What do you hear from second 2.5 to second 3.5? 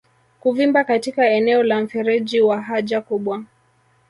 haja kubwa